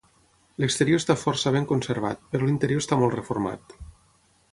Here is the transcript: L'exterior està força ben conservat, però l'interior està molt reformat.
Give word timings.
L'exterior 0.61 1.01
està 1.01 1.15
força 1.23 1.53
ben 1.55 1.67
conservat, 1.71 2.23
però 2.31 2.47
l'interior 2.47 2.83
està 2.85 2.99
molt 3.03 3.15
reformat. 3.19 3.77